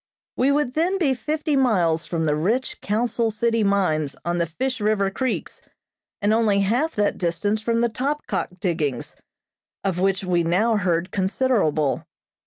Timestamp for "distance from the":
7.19-7.87